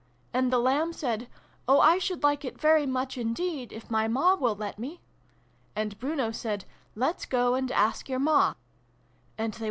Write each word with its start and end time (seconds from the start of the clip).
'And 0.33 0.51
the 0.51 0.57
Lamb 0.57 0.93
said' 0.93 1.27
Oh, 1.67 1.79
I 1.79 1.99
should 1.99 2.23
like 2.23 2.43
it 2.43 2.59
very 2.59 2.87
much 2.87 3.19
indeed, 3.19 3.71
if 3.71 3.91
my 3.91 4.07
Ma 4.07 4.33
will 4.33 4.55
let 4.55 4.79
me!' 4.79 4.99
And 5.75 5.99
Bruno 5.99 6.31
said' 6.31 6.65
Let's 7.05 7.27
go 7.27 7.53
and 7.53 7.71
ask 7.71 8.09
your 8.09 8.17
Ma 8.17 8.55